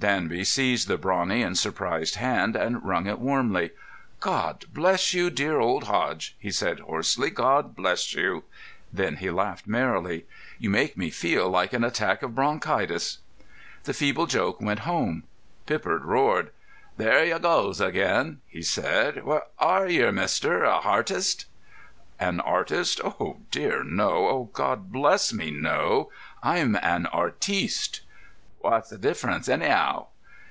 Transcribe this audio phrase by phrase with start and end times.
[0.00, 3.70] Danby seized the brawny and surprised hand and wrung it warmly.
[4.20, 7.30] "God bless you, dear old Hodge!" he said hoarsely.
[7.30, 8.44] "God bless you!"
[8.92, 10.24] Then he laughed merrily.
[10.56, 13.18] "You make me feel like an attack of bronchitis."
[13.82, 15.24] The feeble joke went home.
[15.66, 16.52] Pippard roared.
[16.96, 19.24] "There you goes agin," he said.
[19.24, 20.62] "What are yer, mister?
[20.62, 21.46] A hartist?"
[22.20, 23.00] "An artist?
[23.02, 24.28] Oh, dear no.
[24.28, 26.12] Oh, God bless me, no!
[26.40, 28.02] I'm an artiste."
[28.60, 30.08] "What's the difference, any'ow?"